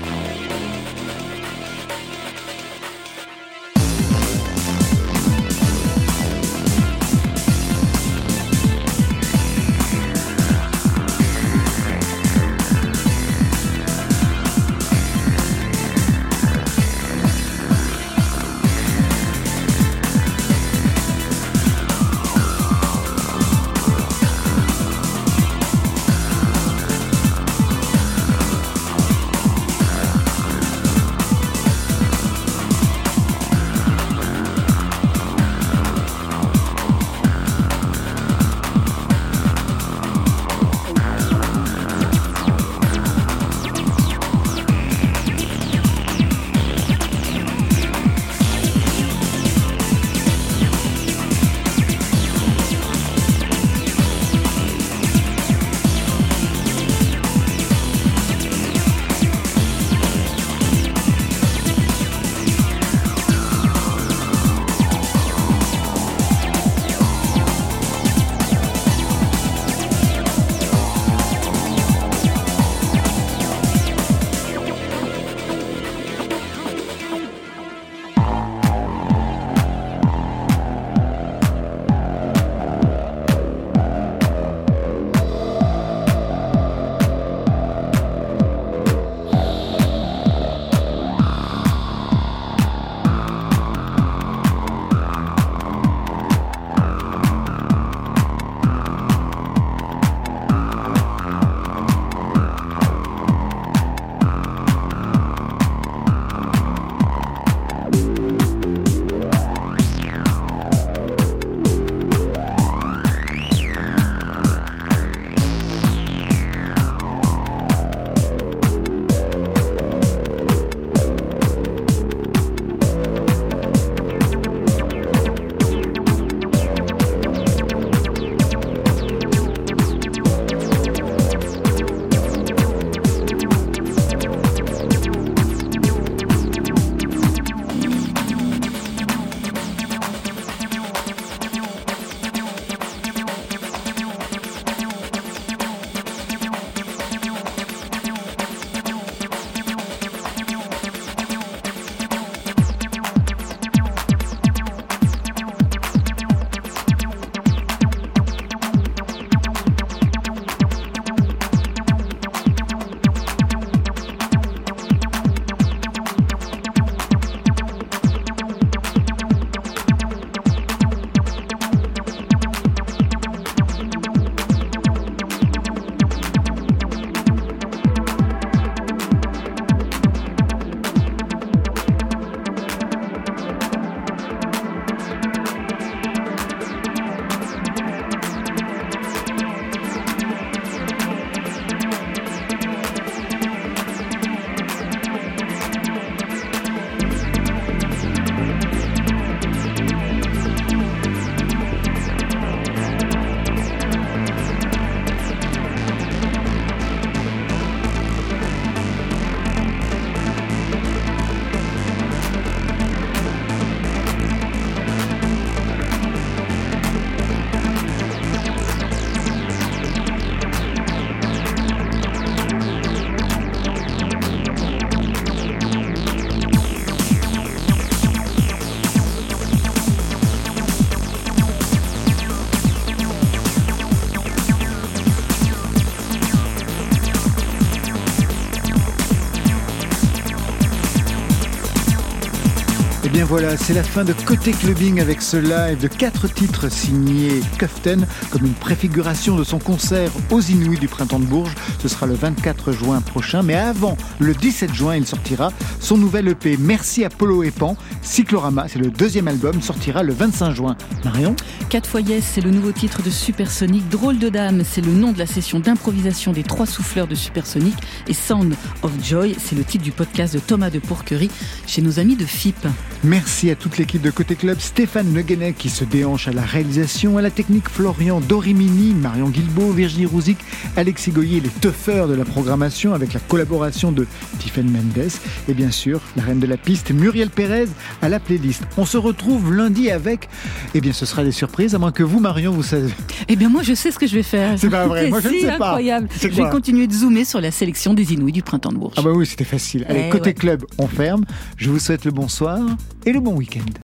[243.37, 248.07] Voilà, c'est la fin de Côté Clubbing avec ce live de quatre titres signés Kuften
[248.31, 251.57] comme une préfiguration de son concert aux Inuits du printemps de Bourges.
[251.81, 256.29] Ce sera le 24 juin prochain, mais avant le 17 juin, il sortira son nouvel
[256.29, 257.77] EP Merci à Polo et Pan.
[258.03, 260.77] Cyclorama, c'est le deuxième album, sortira le 25 juin.
[261.05, 261.35] Marion?
[261.71, 263.89] 4 fois c'est le nouveau titre de Supersonic.
[263.89, 267.75] Drôle de dame, c'est le nom de la session d'improvisation des trois souffleurs de Supersonic.
[268.07, 268.55] Et Sound
[268.85, 271.33] of Joy, c'est le titre du podcast de Thomas de Pourquerie
[271.67, 272.65] chez nos amis de FIP.
[273.05, 276.41] Merci à toute l'équipe de Côté Club, Stéphane Le Guenec qui se déhanche à la
[276.41, 280.39] réalisation, à la technique Florian Dorimini, Marion Guilbault, Virginie Rouzic,
[280.75, 284.07] Alexis Goyer, les tuffeurs de la programmation avec la collaboration de
[284.39, 285.11] Tiffen Mendes
[285.49, 287.67] et bien sûr la reine de la piste Muriel Pérez
[288.01, 288.63] à la playlist.
[288.79, 290.31] On se retrouve lundi avec,
[290.73, 292.91] eh bien ce sera des surprises, à moins que vous Marion vous savez.
[293.29, 294.59] Eh bien moi je sais ce que je vais faire.
[294.59, 295.67] C'est pas vrai, moi je ne sais pas.
[295.69, 296.09] incroyable.
[296.17, 298.95] C'est Je vais continuer de zoomer sur la sélection des Inouïs du printemps de Bourges.
[298.97, 299.85] Ah bah oui c'était facile.
[299.91, 300.35] Allez Eh Côté ouais.
[300.35, 301.27] Club on ferme.
[301.59, 302.61] Je vous souhaite le bonsoir
[303.07, 303.65] et le bon week-end.